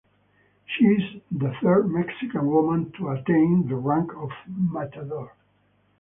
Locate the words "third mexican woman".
1.61-2.91